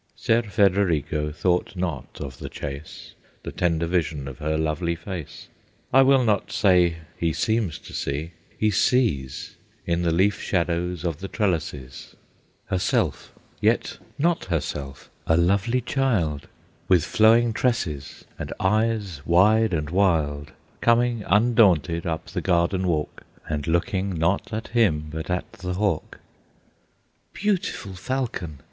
[0.15, 3.13] Ser Federigo thought not of the chase;
[3.43, 5.47] The tender vision of her lovely face,
[5.93, 11.19] I will not say he seems to see, he sees In the leaf shadows of
[11.19, 12.15] the trellises,
[12.65, 16.47] Herself, yet not herself; a lovely child
[16.87, 23.67] With flowing tresses, and eyes wide and wild, Coming undaunted up the garden walk, And
[23.67, 26.17] looking not at him, but at the hawk.
[27.33, 28.57] "Beautiful falcon!"